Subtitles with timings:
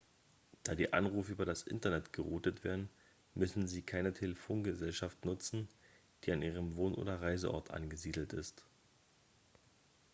[0.63, 2.89] da die anrufe über das internet geroutet werden
[3.35, 5.67] müssen sie keine telefongesellschaft nutzen
[6.23, 8.65] die an ihrem wohn oder reiseort angesiedelt ist